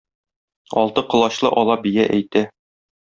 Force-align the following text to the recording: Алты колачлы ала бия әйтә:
Алты 0.83 1.03
колачлы 1.15 1.53
ала 1.63 1.77
бия 1.85 2.07
әйтә: 2.17 2.43